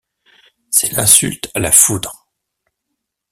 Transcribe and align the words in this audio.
C’est 0.71 0.93
l’insulte 0.93 1.51
à 1.53 1.59
la 1.59 1.71
foudre. 1.71 2.27